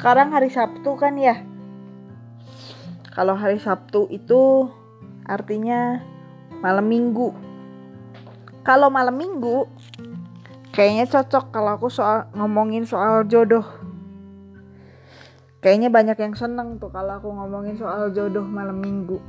sekarang 0.00 0.32
hari 0.32 0.48
Sabtu 0.48 0.96
kan 0.96 1.12
ya? 1.20 1.44
Kalau 3.12 3.36
hari 3.36 3.60
Sabtu 3.60 4.08
itu 4.08 4.72
artinya 5.28 6.00
malam 6.64 6.88
minggu. 6.88 7.36
Kalau 8.64 8.88
malam 8.88 9.20
minggu 9.20 9.68
kayaknya 10.72 11.04
cocok 11.04 11.52
kalau 11.52 11.76
aku 11.76 11.92
soal 11.92 12.32
ngomongin 12.32 12.88
soal 12.88 13.28
jodoh. 13.28 13.60
Kayaknya 15.60 15.92
banyak 15.92 16.16
yang 16.16 16.32
seneng 16.32 16.80
tuh 16.80 16.88
kalau 16.88 17.20
aku 17.20 17.28
ngomongin 17.36 17.76
soal 17.76 18.08
jodoh 18.16 18.48
malam 18.48 18.80
minggu. 18.80 19.20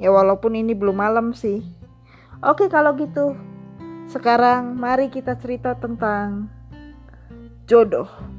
Ya 0.00 0.08
walaupun 0.08 0.56
ini 0.56 0.72
belum 0.72 0.96
malam 0.96 1.36
sih. 1.36 1.60
Oke 2.40 2.72
kalau 2.72 2.96
gitu. 2.96 3.36
Sekarang 4.08 4.72
mari 4.80 5.12
kita 5.12 5.36
cerita 5.36 5.76
tentang 5.76 6.48
jodoh 7.68 8.35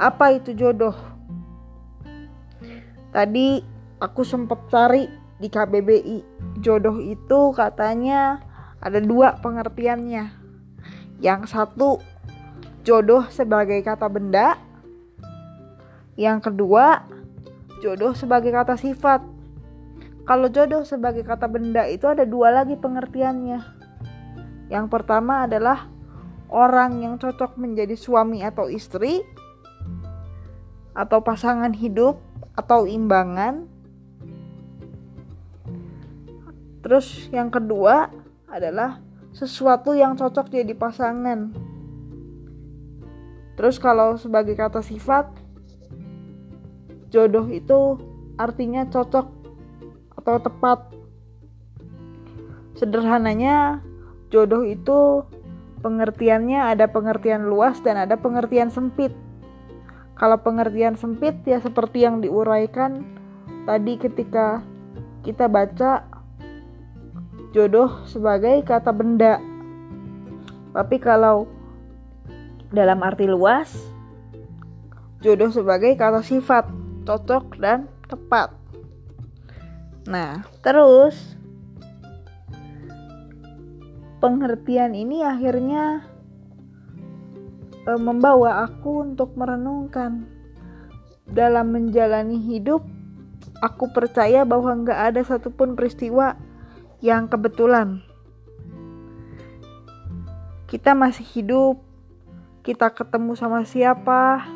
apa 0.00 0.32
itu 0.32 0.56
jodoh? 0.56 0.96
Tadi 3.12 3.60
aku 4.00 4.24
sempat 4.24 4.64
cari 4.72 5.04
di 5.36 5.52
KBBI. 5.52 6.18
Jodoh 6.64 6.96
itu 7.04 7.52
katanya 7.52 8.40
ada 8.80 8.96
dua 8.96 9.36
pengertiannya. 9.44 10.32
Yang 11.20 11.52
satu 11.52 12.00
jodoh 12.80 13.28
sebagai 13.28 13.84
kata 13.84 14.08
benda. 14.08 14.56
Yang 16.16 16.48
kedua 16.48 17.04
jodoh 17.84 18.16
sebagai 18.16 18.56
kata 18.56 18.80
sifat. 18.80 19.20
Kalau 20.24 20.48
jodoh 20.48 20.88
sebagai 20.88 21.28
kata 21.28 21.44
benda 21.44 21.84
itu 21.84 22.08
ada 22.08 22.24
dua 22.24 22.48
lagi 22.48 22.80
pengertiannya. 22.80 23.60
Yang 24.72 24.86
pertama 24.88 25.44
adalah 25.44 25.92
orang 26.48 27.04
yang 27.04 27.14
cocok 27.20 27.58
menjadi 27.58 27.98
suami 27.98 28.40
atau 28.46 28.70
istri 28.70 29.20
atau 30.94 31.22
pasangan 31.22 31.70
hidup 31.74 32.18
atau 32.58 32.84
imbangan. 32.84 33.66
Terus 36.80 37.28
yang 37.30 37.52
kedua 37.52 38.10
adalah 38.50 38.98
sesuatu 39.30 39.94
yang 39.94 40.18
cocok 40.18 40.50
jadi 40.50 40.74
pasangan. 40.74 41.54
Terus 43.54 43.76
kalau 43.76 44.16
sebagai 44.16 44.56
kata 44.56 44.80
sifat 44.80 45.28
jodoh 47.12 47.46
itu 47.52 48.00
artinya 48.40 48.88
cocok 48.88 49.26
atau 50.16 50.36
tepat. 50.40 50.78
Sederhananya 52.80 53.84
jodoh 54.32 54.64
itu 54.64 55.28
pengertiannya 55.84 56.72
ada 56.72 56.88
pengertian 56.88 57.44
luas 57.44 57.76
dan 57.84 58.00
ada 58.00 58.16
pengertian 58.16 58.72
sempit. 58.72 59.12
Kalau 60.20 60.36
pengertian 60.44 61.00
sempit 61.00 61.40
ya 61.48 61.64
seperti 61.64 62.04
yang 62.04 62.20
diuraikan 62.20 63.08
tadi 63.64 63.96
ketika 63.96 64.60
kita 65.24 65.48
baca 65.48 66.04
jodoh 67.56 68.04
sebagai 68.04 68.60
kata 68.60 68.92
benda. 68.92 69.40
Tapi 70.76 71.00
kalau 71.00 71.48
dalam 72.68 73.00
arti 73.00 73.24
luas 73.24 73.72
jodoh 75.24 75.48
sebagai 75.48 75.96
kata 75.96 76.20
sifat, 76.20 76.68
cocok 77.08 77.56
dan 77.56 77.88
tepat. 78.04 78.52
Nah, 80.04 80.44
terus 80.60 81.16
pengertian 84.20 84.92
ini 84.92 85.24
akhirnya 85.24 86.09
e, 87.84 87.92
membawa 87.96 88.64
aku 88.64 89.04
untuk 89.04 89.36
merenungkan 89.36 90.26
dalam 91.30 91.70
menjalani 91.70 92.40
hidup. 92.40 92.82
Aku 93.60 93.92
percaya 93.92 94.48
bahwa 94.48 94.72
nggak 94.72 95.00
ada 95.12 95.20
satupun 95.20 95.76
peristiwa 95.76 96.36
yang 97.04 97.28
kebetulan. 97.28 98.00
Kita 100.68 100.96
masih 100.96 101.26
hidup, 101.36 101.80
kita 102.64 102.88
ketemu 102.92 103.36
sama 103.36 103.66
siapa, 103.68 104.48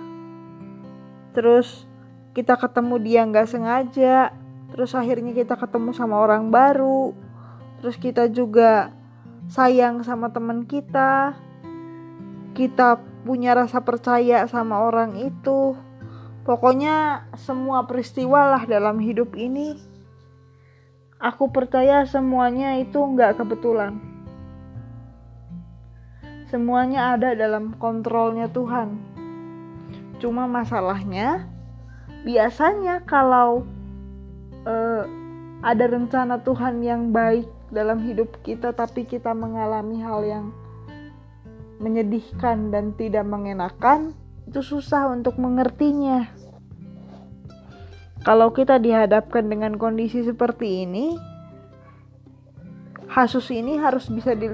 terus 1.37 1.85
kita 2.33 2.56
ketemu 2.56 2.95
dia 3.03 3.21
nggak 3.29 3.49
sengaja, 3.51 4.33
terus 4.73 4.97
akhirnya 4.97 5.37
kita 5.37 5.59
ketemu 5.59 5.93
sama 5.93 6.21
orang 6.23 6.49
baru, 6.49 7.12
terus 7.81 8.01
kita 8.01 8.31
juga 8.31 8.95
sayang 9.53 10.01
sama 10.01 10.33
teman 10.33 10.65
kita, 10.65 11.37
kita 12.56 13.03
punya 13.25 13.57
rasa 13.57 13.81
percaya 13.81 14.45
sama 14.47 14.85
orang 14.85 15.17
itu. 15.17 15.75
Pokoknya 16.45 17.25
semua 17.41 17.89
peristiwa 17.89 18.53
lah 18.53 18.62
dalam 18.69 19.01
hidup 19.01 19.33
ini. 19.33 19.81
Aku 21.17 21.49
percaya 21.49 22.05
semuanya 22.05 22.77
itu 22.77 23.01
nggak 23.01 23.41
kebetulan. 23.41 23.97
Semuanya 26.53 27.17
ada 27.17 27.33
dalam 27.33 27.73
kontrolnya 27.81 28.45
Tuhan. 28.53 29.01
Cuma 30.21 30.45
masalahnya, 30.45 31.49
biasanya 32.29 33.01
kalau 33.09 33.65
uh, 34.69 35.03
ada 35.65 35.85
rencana 35.89 36.45
Tuhan 36.45 36.85
yang 36.85 37.09
baik 37.09 37.49
dalam 37.73 38.05
hidup 38.05 38.29
kita, 38.45 38.77
tapi 38.77 39.09
kita 39.09 39.33
mengalami 39.33 39.97
hal 40.05 40.21
yang 40.29 40.47
menyedihkan 41.83 42.71
dan 42.71 42.95
tidak 42.95 43.27
mengenakan, 43.27 44.15
itu 44.47 44.61
susah 44.61 45.11
untuk 45.11 45.41
mengertinya. 45.41 46.29
Kalau 48.25 48.57
kita 48.57 48.81
dihadapkan 48.81 49.45
dengan 49.53 49.77
kondisi 49.77 50.25
seperti 50.25 50.89
ini, 50.89 51.21
kasus 53.12 53.53
ini 53.53 53.77
harus 53.77 54.09
bisa 54.09 54.33
di, 54.33 54.49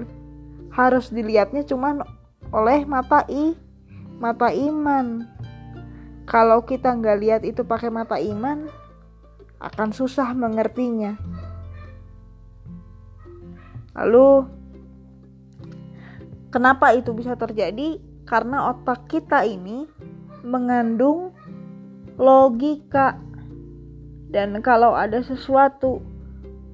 harus 0.74 1.14
dilihatnya 1.14 1.62
cuman 1.64 2.02
oleh 2.50 2.82
mata 2.82 3.22
i 3.30 3.54
mata 4.18 4.50
iman. 4.50 5.24
Kalau 6.26 6.62
kita 6.66 6.94
nggak 6.94 7.18
lihat 7.22 7.42
itu 7.46 7.62
pakai 7.62 7.90
mata 7.90 8.18
iman, 8.18 8.66
akan 9.58 9.90
susah 9.90 10.34
mengertinya. 10.34 11.14
Lalu 13.94 14.46
Kenapa 16.50 16.90
itu 16.98 17.14
bisa 17.14 17.38
terjadi? 17.38 18.02
Karena 18.26 18.74
otak 18.74 19.06
kita 19.06 19.46
ini 19.46 19.86
mengandung 20.42 21.30
logika. 22.18 23.18
Dan 24.30 24.58
kalau 24.62 24.94
ada 24.94 25.22
sesuatu 25.22 26.02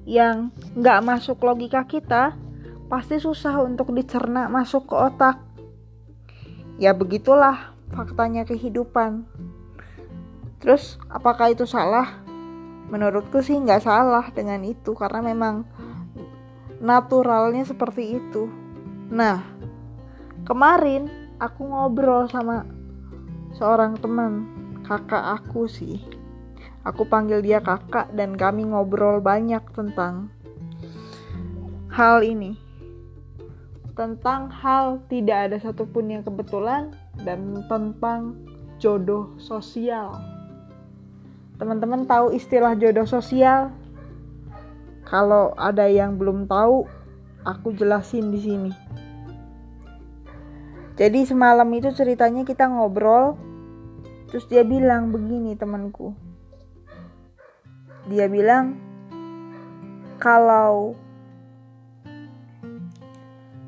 yang 0.05 0.53
nggak 0.77 0.99
masuk 1.05 1.41
logika 1.45 1.85
kita, 1.85 2.33
pasti 2.89 3.21
susah 3.21 3.61
untuk 3.61 3.93
dicerna 3.93 4.49
masuk 4.49 4.89
ke 4.89 4.95
otak. 4.97 5.37
Ya 6.77 6.93
begitulah 6.93 7.73
faktanya 7.93 8.45
kehidupan. 8.45 9.25
Terus 10.57 10.97
apakah 11.09 11.53
itu 11.53 11.69
salah? 11.69 12.21
Menurutku 12.87 13.43
sih 13.43 13.57
nggak 13.59 13.83
salah 13.83 14.25
dengan 14.33 14.63
itu 14.63 14.95
karena 14.95 15.21
memang 15.21 15.67
naturalnya 16.79 17.65
seperti 17.65 18.17
itu. 18.21 18.47
Nah, 19.11 19.43
kemarin 20.47 21.11
aku 21.43 21.67
ngobrol 21.67 22.23
sama 22.31 22.63
seorang 23.59 23.99
teman 23.99 24.47
kakak 24.87 25.43
aku 25.43 25.67
sih. 25.67 25.99
Aku 26.87 27.03
panggil 27.03 27.43
dia 27.43 27.59
kakak 27.59 28.15
dan 28.15 28.39
kami 28.39 28.63
ngobrol 28.63 29.19
banyak 29.19 29.59
tentang 29.75 30.31
hal 31.91 32.23
ini. 32.23 32.55
Tentang 33.91 34.47
hal 34.47 35.03
tidak 35.11 35.51
ada 35.51 35.57
satupun 35.59 36.15
yang 36.15 36.23
kebetulan 36.23 36.95
dan 37.27 37.59
tentang 37.67 38.39
jodoh 38.79 39.35
sosial. 39.35 40.15
Teman-teman 41.59 42.07
tahu 42.07 42.31
istilah 42.31 42.79
jodoh 42.79 43.03
sosial? 43.03 43.75
Kalau 45.03 45.51
ada 45.59 45.91
yang 45.91 46.15
belum 46.15 46.47
tahu 46.47 46.87
aku 47.43 47.75
jelasin 47.75 48.31
di 48.31 48.39
sini 48.39 48.86
jadi 50.97 51.29
semalam 51.29 51.69
itu 51.77 51.93
ceritanya 51.93 52.41
kita 52.41 52.65
ngobrol 52.65 53.37
terus 54.33 54.49
dia 54.49 54.65
bilang 54.65 55.13
begini 55.13 55.53
temanku. 55.53 56.17
Dia 58.09 58.25
bilang 58.25 58.81
kalau 60.17 60.97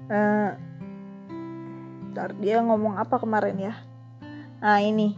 uh, 0.10 0.52
ntar 2.10 2.34
dia 2.42 2.66
ngomong 2.66 2.98
apa 2.98 3.22
kemarin 3.22 3.62
ya? 3.62 3.74
Nah 4.66 4.82
ini 4.82 5.14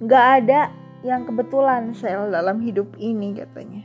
nggak 0.00 0.26
ada 0.40 0.72
yang 1.04 1.28
kebetulan 1.28 1.92
sel 1.92 2.32
dalam 2.32 2.64
hidup 2.64 2.88
ini 2.96 3.36
katanya. 3.36 3.84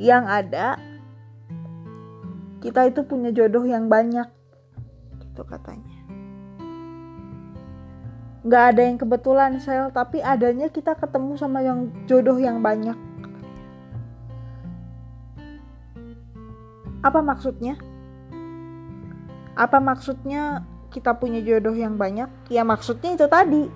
Yang 0.00 0.24
ada 0.32 0.66
kita 2.64 2.88
itu 2.88 3.04
punya 3.04 3.28
jodoh 3.36 3.68
yang 3.68 3.92
banyak 3.92 4.32
itu 5.34 5.42
katanya. 5.42 5.98
Nggak 8.46 8.64
ada 8.70 8.82
yang 8.86 8.98
kebetulan 9.02 9.52
sel 9.58 9.90
tapi 9.90 10.22
adanya 10.22 10.70
kita 10.70 10.94
ketemu 10.94 11.34
sama 11.34 11.58
yang 11.66 11.90
jodoh 12.06 12.38
yang 12.38 12.62
banyak. 12.62 12.94
Apa 17.02 17.18
maksudnya? 17.18 17.74
Apa 19.58 19.82
maksudnya 19.82 20.62
kita 20.94 21.18
punya 21.18 21.42
jodoh 21.42 21.74
yang 21.74 21.98
banyak? 21.98 22.30
Ya 22.46 22.62
maksudnya 22.62 23.18
itu 23.18 23.26
tadi. 23.26 23.66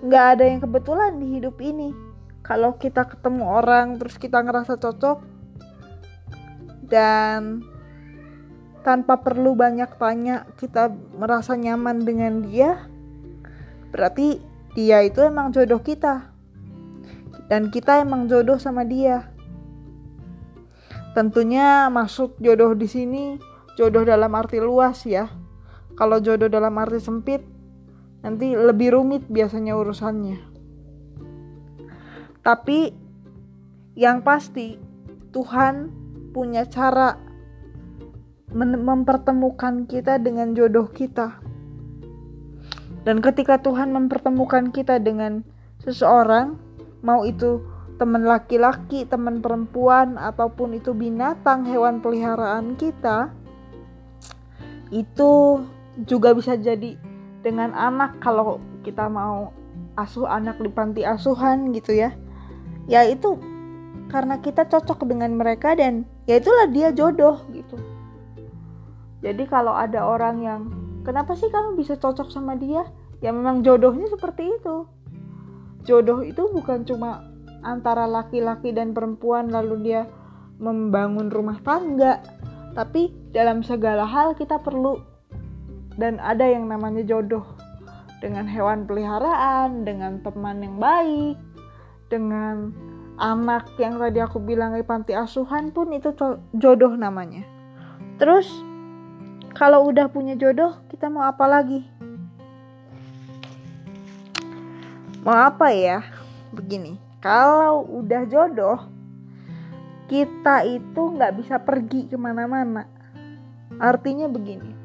Nggak 0.00 0.24
ada 0.38 0.44
yang 0.48 0.60
kebetulan 0.64 1.12
di 1.20 1.26
hidup 1.36 1.60
ini. 1.60 1.92
Kalau 2.40 2.78
kita 2.78 3.04
ketemu 3.10 3.42
orang 3.42 3.98
terus 3.98 4.16
kita 4.16 4.38
ngerasa 4.38 4.78
cocok 4.78 5.18
dan 6.86 7.66
tanpa 8.86 9.18
perlu 9.18 9.58
banyak 9.58 9.98
tanya 9.98 10.46
kita 10.54 10.94
merasa 11.18 11.58
nyaman 11.58 12.06
dengan 12.06 12.46
dia 12.46 12.86
berarti 13.90 14.38
dia 14.76 15.00
itu 15.02 15.24
emang 15.24 15.50
jodoh 15.50 15.80
kita. 15.80 16.30
Dan 17.48 17.72
kita 17.72 18.04
emang 18.04 18.28
jodoh 18.28 18.60
sama 18.60 18.84
dia. 18.84 19.32
Tentunya 21.16 21.88
maksud 21.88 22.36
jodoh 22.44 22.76
di 22.76 22.84
sini 22.84 23.40
jodoh 23.80 24.04
dalam 24.04 24.28
arti 24.36 24.60
luas 24.60 25.00
ya. 25.08 25.32
Kalau 25.96 26.20
jodoh 26.20 26.52
dalam 26.52 26.76
arti 26.76 27.00
sempit 27.00 27.40
nanti 28.20 28.52
lebih 28.52 28.92
rumit 28.92 29.24
biasanya 29.32 29.80
urusannya. 29.80 30.44
Tapi 32.44 32.92
yang 33.96 34.20
pasti 34.20 34.76
Tuhan 35.32 35.88
punya 36.36 36.68
cara 36.68 37.25
mempertemukan 38.54 39.90
kita 39.90 40.22
dengan 40.22 40.54
jodoh 40.54 40.86
kita. 40.90 41.38
Dan 43.06 43.22
ketika 43.22 43.62
Tuhan 43.62 43.94
mempertemukan 43.94 44.74
kita 44.74 44.98
dengan 44.98 45.46
seseorang, 45.82 46.58
mau 47.06 47.22
itu 47.22 47.62
teman 47.96 48.26
laki-laki, 48.26 49.06
teman 49.06 49.38
perempuan, 49.38 50.18
ataupun 50.18 50.74
itu 50.74 50.90
binatang, 50.90 51.64
hewan 51.64 52.02
peliharaan 52.02 52.74
kita, 52.74 53.30
itu 54.90 55.62
juga 56.04 56.34
bisa 56.36 56.58
jadi 56.58 56.98
dengan 57.40 57.72
anak 57.72 58.18
kalau 58.20 58.58
kita 58.82 59.06
mau 59.06 59.54
asuh 59.96 60.28
anak 60.28 60.60
di 60.60 60.68
panti 60.68 61.02
asuhan 61.02 61.72
gitu 61.72 61.96
ya. 61.96 62.12
Ya 62.86 63.02
itu 63.06 63.38
karena 64.12 64.38
kita 64.38 64.68
cocok 64.68 65.08
dengan 65.08 65.34
mereka 65.34 65.74
dan 65.74 66.06
ya 66.28 66.38
itulah 66.38 66.68
dia 66.70 66.92
jodoh 66.92 67.42
gitu. 67.50 67.78
Jadi 69.26 69.42
kalau 69.50 69.74
ada 69.74 70.06
orang 70.06 70.36
yang 70.38 70.60
kenapa 71.02 71.34
sih 71.34 71.50
kamu 71.50 71.74
bisa 71.74 71.98
cocok 71.98 72.30
sama 72.30 72.54
dia? 72.54 72.86
Ya 73.18 73.34
memang 73.34 73.66
jodohnya 73.66 74.06
seperti 74.06 74.54
itu. 74.54 74.86
Jodoh 75.82 76.22
itu 76.22 76.46
bukan 76.54 76.86
cuma 76.86 77.26
antara 77.66 78.06
laki-laki 78.06 78.70
dan 78.70 78.94
perempuan 78.94 79.50
lalu 79.50 79.82
dia 79.82 80.06
membangun 80.62 81.26
rumah 81.26 81.58
tangga, 81.66 82.22
tapi 82.78 83.10
dalam 83.34 83.66
segala 83.66 84.06
hal 84.06 84.38
kita 84.38 84.62
perlu 84.62 85.02
dan 85.98 86.22
ada 86.22 86.46
yang 86.46 86.70
namanya 86.70 87.02
jodoh 87.02 87.42
dengan 88.22 88.46
hewan 88.46 88.86
peliharaan, 88.86 89.82
dengan 89.82 90.22
teman 90.22 90.62
yang 90.62 90.78
baik, 90.78 91.36
dengan 92.06 92.70
anak 93.18 93.74
yang 93.80 93.98
tadi 93.98 94.22
aku 94.22 94.38
bilang 94.38 94.76
di 94.76 94.86
panti 94.86 95.16
asuhan 95.16 95.74
pun 95.74 95.90
itu 95.90 96.14
jodoh 96.54 96.94
namanya. 96.94 97.42
Terus 98.20 98.48
kalau 99.56 99.88
udah 99.88 100.12
punya 100.12 100.36
jodoh, 100.36 100.76
kita 100.92 101.08
mau 101.08 101.24
apa 101.24 101.48
lagi? 101.48 101.80
Mau 105.24 105.32
apa 105.32 105.72
ya? 105.72 106.04
Begini, 106.52 107.00
kalau 107.24 107.88
udah 107.88 108.28
jodoh, 108.28 108.84
kita 110.12 110.60
itu 110.68 111.00
nggak 111.00 111.40
bisa 111.40 111.56
pergi 111.56 112.04
ke 112.04 112.20
mana-mana. 112.20 112.84
Artinya 113.80 114.28
begini, 114.28 114.76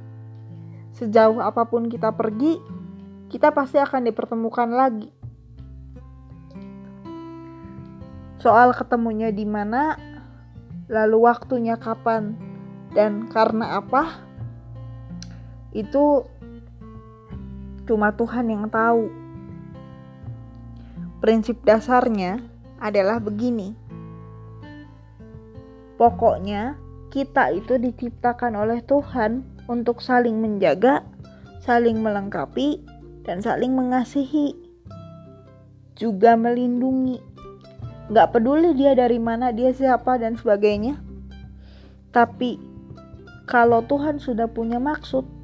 sejauh 0.95 1.43
apa 1.43 1.67
pun 1.67 1.91
kita 1.91 2.15
pergi, 2.15 2.55
kita 3.27 3.51
pasti 3.51 3.75
akan 3.75 4.07
dipertemukan 4.07 4.71
lagi. 4.71 5.11
Soal 8.39 8.71
ketemunya 8.71 9.35
di 9.35 9.43
mana, 9.43 9.99
lalu 10.87 11.27
waktunya 11.27 11.75
kapan, 11.75 12.39
dan 12.95 13.29
karena 13.29 13.77
apa, 13.77 14.30
itu 15.71 16.27
cuma 17.87 18.11
Tuhan 18.15 18.47
yang 18.51 18.65
tahu. 18.67 19.07
Prinsip 21.23 21.61
dasarnya 21.63 22.41
adalah 22.81 23.21
begini. 23.21 23.77
Pokoknya 25.95 26.81
kita 27.13 27.53
itu 27.53 27.77
diciptakan 27.77 28.57
oleh 28.57 28.81
Tuhan 28.81 29.45
untuk 29.69 30.01
saling 30.01 30.41
menjaga, 30.41 31.05
saling 31.61 32.01
melengkapi, 32.01 32.81
dan 33.21 33.43
saling 33.43 33.77
mengasihi. 33.77 34.57
Juga 35.93 36.33
melindungi. 36.33 37.21
Gak 38.09 38.33
peduli 38.33 38.73
dia 38.73 38.97
dari 38.97 39.21
mana, 39.21 39.53
dia 39.53 39.69
siapa, 39.69 40.17
dan 40.17 40.33
sebagainya. 40.35 40.97
Tapi 42.09 42.57
kalau 43.45 43.85
Tuhan 43.85 44.17
sudah 44.17 44.49
punya 44.49 44.81
maksud, 44.81 45.40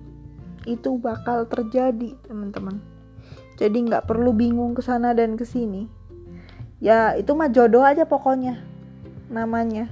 itu 0.67 0.99
bakal 0.99 1.47
terjadi 1.47 2.13
teman-teman. 2.27 2.83
Jadi 3.57 3.87
nggak 3.87 4.05
perlu 4.05 4.35
bingung 4.35 4.75
ke 4.75 4.83
sana 4.83 5.15
dan 5.15 5.39
ke 5.39 5.47
sini. 5.47 5.87
Ya 6.77 7.17
itu 7.17 7.33
mah 7.33 7.49
jodoh 7.49 7.81
aja 7.81 8.05
pokoknya 8.05 8.61
namanya. 9.33 9.89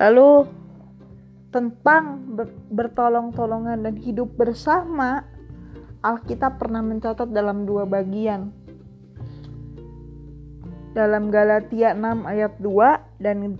Lalu 0.00 0.48
tentang 1.52 2.32
ber 2.32 2.48
bertolong-tolongan 2.72 3.84
dan 3.84 3.94
hidup 4.00 4.32
bersama 4.40 5.28
Alkitab 6.00 6.56
pernah 6.56 6.80
mencatat 6.80 7.28
dalam 7.28 7.68
dua 7.68 7.84
bagian. 7.84 8.50
Dalam 10.92 11.32
Galatia 11.32 11.96
6 11.96 12.28
ayat 12.28 12.52
2 12.60 13.24
dan 13.24 13.56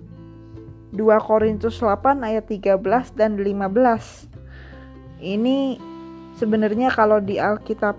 2 0.93 1.01
Korintus 1.25 1.81
8 1.81 2.21
ayat 2.21 2.45
13 2.45 2.77
dan 3.17 3.41
15 3.41 4.42
ini 5.23 5.79
sebenarnya 6.37 6.91
kalau 6.91 7.23
di 7.23 7.39
Alkitab 7.39 7.95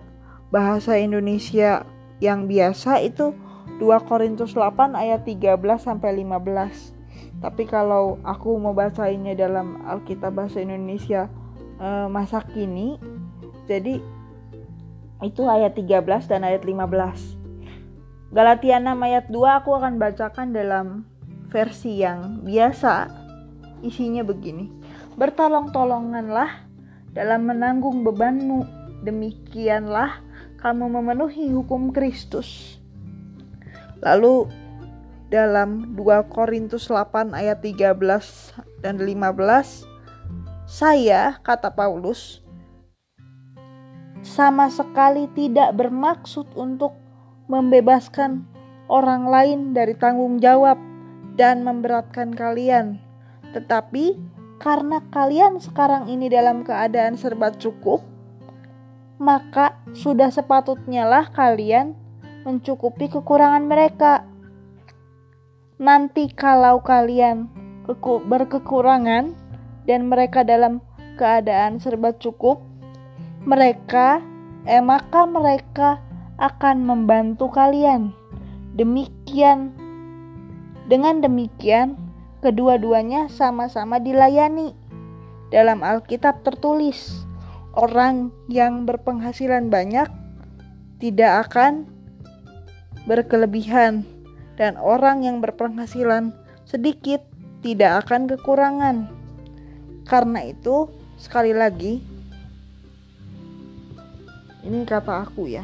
bahasa 0.52 1.00
Indonesia 1.00 1.88
yang 2.20 2.46
biasa 2.46 3.02
itu 3.02 3.34
2 3.80 3.90
Korintus 4.06 4.54
8 4.54 4.94
ayat 4.94 5.26
13 5.26 5.58
sampai 5.80 6.22
15. 6.22 6.94
Tapi 7.42 7.64
kalau 7.68 8.20
aku 8.22 8.56
mau 8.60 8.76
bacainnya 8.76 9.34
dalam 9.34 9.82
Alkitab 9.88 10.36
bahasa 10.36 10.62
Indonesia 10.62 11.32
e, 11.80 12.08
masa 12.08 12.44
kini 12.44 13.00
jadi 13.68 14.00
itu 15.24 15.42
ayat 15.48 15.80
13 15.80 16.28
dan 16.28 16.44
ayat 16.44 16.68
15. 16.68 18.36
Galatia 18.36 18.78
6 18.78 19.08
ayat 19.08 19.26
2 19.32 19.60
aku 19.64 19.72
akan 19.80 19.96
bacakan 19.96 20.52
dalam 20.52 21.08
versi 21.48 22.04
yang 22.04 22.44
biasa. 22.44 23.08
Isinya 23.84 24.24
begini. 24.24 24.68
Bertolong-tolonganlah 25.16 26.73
dalam 27.14 27.46
menanggung 27.46 28.02
bebanmu. 28.02 28.66
Demikianlah 29.06 30.20
kamu 30.60 30.90
memenuhi 31.00 31.54
hukum 31.54 31.94
Kristus. 31.94 32.82
Lalu 34.04 34.50
dalam 35.34 35.98
2 35.98 36.30
Korintus 36.30 36.94
8 36.94 37.34
ayat 37.34 37.58
13 37.66 37.98
dan 38.86 39.02
15 39.02 39.90
saya 40.70 41.42
kata 41.42 41.74
Paulus 41.74 42.46
sama 44.22 44.70
sekali 44.70 45.26
tidak 45.34 45.74
bermaksud 45.74 46.46
untuk 46.54 46.94
membebaskan 47.50 48.46
orang 48.94 49.26
lain 49.26 49.60
dari 49.74 49.98
tanggung 49.98 50.38
jawab 50.38 50.78
dan 51.34 51.66
memberatkan 51.66 52.30
kalian 52.38 53.02
tetapi 53.58 54.14
karena 54.64 55.04
kalian 55.12 55.60
sekarang 55.60 56.08
ini 56.08 56.32
dalam 56.32 56.64
keadaan 56.64 57.20
serba 57.20 57.52
cukup, 57.52 58.00
maka 59.20 59.76
sudah 59.92 60.32
sepatutnya 60.32 61.04
lah 61.04 61.28
kalian 61.36 62.00
mencukupi 62.48 63.12
kekurangan 63.12 63.68
mereka. 63.68 64.24
Nanti 65.84 66.32
kalau 66.32 66.80
kalian 66.80 67.52
berkekurangan 68.08 69.36
dan 69.84 70.08
mereka 70.08 70.48
dalam 70.48 70.80
keadaan 71.20 71.84
serba 71.84 72.16
cukup, 72.16 72.64
mereka 73.44 74.24
eh 74.64 74.80
maka 74.80 75.28
mereka 75.28 76.00
akan 76.40 76.88
membantu 76.88 77.52
kalian. 77.52 78.16
Demikian 78.80 79.76
dengan 80.88 81.20
demikian 81.20 82.00
Kedua-duanya 82.44 83.32
sama-sama 83.32 84.04
dilayani. 84.04 84.76
Dalam 85.48 85.80
Alkitab 85.80 86.44
tertulis, 86.44 87.24
orang 87.72 88.36
yang 88.52 88.84
berpenghasilan 88.84 89.72
banyak 89.72 90.12
tidak 91.00 91.48
akan 91.48 91.88
berkelebihan 93.08 94.04
dan 94.60 94.76
orang 94.76 95.24
yang 95.24 95.40
berpenghasilan 95.40 96.36
sedikit 96.68 97.24
tidak 97.64 98.04
akan 98.04 98.28
kekurangan. 98.28 99.08
Karena 100.04 100.44
itu, 100.44 100.92
sekali 101.16 101.56
lagi, 101.56 102.04
ini 104.68 104.84
kata 104.84 105.32
aku 105.32 105.48
ya. 105.48 105.64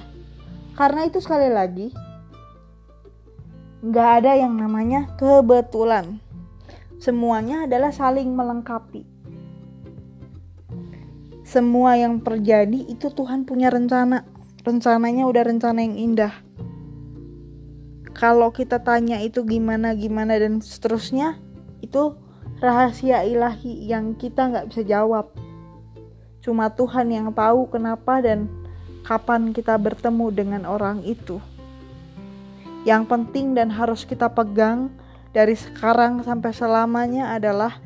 Karena 0.80 1.04
itu 1.04 1.20
sekali 1.20 1.52
lagi, 1.52 1.92
nggak 3.84 4.10
ada 4.24 4.32
yang 4.40 4.56
namanya 4.56 5.12
kebetulan. 5.20 6.24
Semuanya 7.00 7.64
adalah 7.64 7.96
saling 7.96 8.28
melengkapi. 8.36 9.08
Semua 11.48 11.96
yang 11.96 12.20
terjadi 12.20 12.86
itu 12.92 13.08
Tuhan 13.08 13.48
punya 13.48 13.72
rencana. 13.72 14.28
Rencananya 14.68 15.24
udah 15.24 15.44
rencana 15.48 15.80
yang 15.80 15.96
indah. 15.96 16.36
Kalau 18.12 18.52
kita 18.52 18.84
tanya 18.84 19.24
itu 19.24 19.48
gimana 19.48 19.96
gimana 19.96 20.36
dan 20.36 20.60
seterusnya, 20.60 21.40
itu 21.80 22.20
rahasia 22.60 23.24
ilahi 23.24 23.88
yang 23.88 24.20
kita 24.20 24.52
nggak 24.52 24.68
bisa 24.68 24.84
jawab. 24.84 25.32
Cuma 26.44 26.68
Tuhan 26.68 27.16
yang 27.16 27.32
tahu 27.32 27.72
kenapa 27.72 28.20
dan 28.20 28.52
kapan 29.08 29.56
kita 29.56 29.80
bertemu 29.80 30.28
dengan 30.36 30.62
orang 30.68 31.00
itu. 31.08 31.40
Yang 32.84 33.08
penting 33.08 33.56
dan 33.56 33.72
harus 33.72 34.04
kita 34.04 34.28
pegang 34.28 34.92
dari 35.30 35.54
sekarang 35.54 36.26
sampai 36.26 36.52
selamanya 36.54 37.38
adalah 37.38 37.78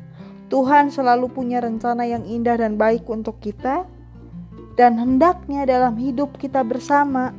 Tuhan 0.48 0.92
selalu 0.92 1.32
punya 1.32 1.60
rencana 1.60 2.04
yang 2.04 2.24
indah 2.24 2.60
dan 2.60 2.76
baik 2.76 3.08
untuk 3.08 3.40
kita, 3.40 3.88
dan 4.76 4.96
hendaknya 5.00 5.66
dalam 5.66 5.96
hidup 5.98 6.36
kita 6.38 6.62
bersama 6.62 7.34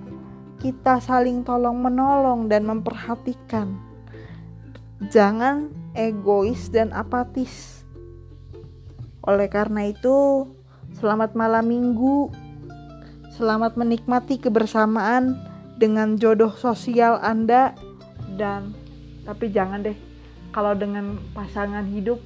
kita 0.60 0.98
saling 1.04 1.46
tolong-menolong 1.46 2.50
dan 2.50 2.66
memperhatikan. 2.66 3.78
Jangan 5.12 5.70
egois 5.94 6.72
dan 6.72 6.92
apatis. 6.96 7.86
Oleh 9.26 9.50
karena 9.50 9.90
itu, 9.90 10.50
selamat 10.98 11.34
malam 11.38 11.66
Minggu. 11.66 12.32
Selamat 13.36 13.76
menikmati 13.76 14.40
kebersamaan 14.40 15.36
dengan 15.76 16.16
jodoh 16.16 16.56
sosial 16.56 17.20
Anda 17.20 17.76
dan 18.40 18.72
tapi 19.26 19.50
jangan 19.50 19.82
deh 19.82 19.98
kalau 20.54 20.78
dengan 20.78 21.20
pasangan 21.34 21.84
hidup 21.90 22.22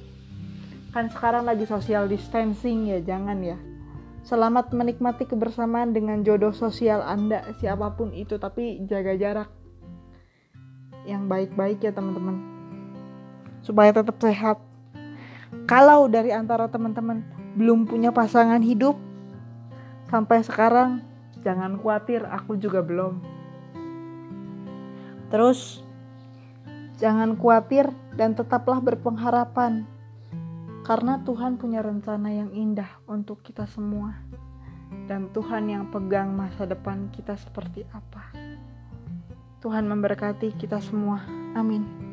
kan 0.94 1.10
sekarang 1.10 1.48
lagi 1.48 1.66
social 1.66 2.06
distancing 2.06 2.86
ya 2.86 3.02
jangan 3.02 3.40
ya. 3.42 3.58
Selamat 4.20 4.70
menikmati 4.76 5.24
kebersamaan 5.24 5.96
dengan 5.96 6.20
jodoh 6.20 6.52
sosial 6.52 7.00
anda 7.00 7.42
siapa 7.58 7.96
pun 7.96 8.12
itu 8.12 8.36
tapi 8.36 8.84
jaga 8.84 9.16
jarak. 9.16 9.48
Yang 11.08 11.22
baik-baik 11.26 11.78
ya 11.80 11.90
teman-teman. 11.90 12.36
Supaya 13.64 13.90
tetap 13.96 14.20
sehat. 14.20 14.60
Kalau 15.66 16.06
dari 16.06 16.30
antara 16.30 16.68
teman-teman 16.68 17.24
belum 17.58 17.88
punya 17.88 18.14
pasangan 18.14 18.62
hidup 18.62 18.94
sampai 20.06 20.42
sekarang 20.46 21.02
jangan 21.42 21.80
khawatir 21.80 22.22
aku 22.28 22.54
juga 22.60 22.84
belum. 22.84 23.18
Terus 25.30 25.82
jangan 27.00 27.32
khawatir 27.40 27.88
dan 28.14 28.36
tetaplah 28.36 28.78
berpengharapan 28.84 29.88
karena 30.84 31.16
Tuhan 31.24 31.56
punya 31.56 31.80
rencana 31.80 32.28
yang 32.28 32.52
indah 32.52 32.88
untuk 33.08 33.40
kita 33.40 33.64
semua 33.64 34.20
dan 35.08 35.32
Tuhan 35.32 35.72
yang 35.72 35.88
pegang 35.88 36.36
masa 36.36 36.68
depan 36.68 37.08
kita 37.08 37.40
seperti 37.40 37.88
apa. 37.96 38.36
Tuhan 39.60 39.88
memberkati 39.88 40.56
kita 40.56 40.80
semua. 40.80 41.24
Amin 41.52 42.09